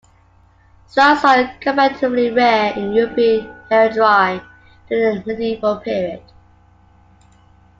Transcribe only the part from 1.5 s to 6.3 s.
comparatively rare in European heraldry during the medieval period.